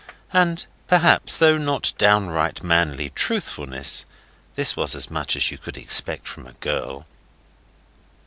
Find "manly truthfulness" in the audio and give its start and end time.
2.63-4.07